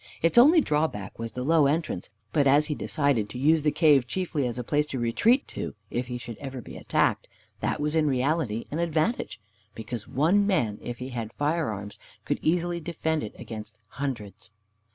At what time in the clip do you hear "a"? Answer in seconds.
4.57-4.63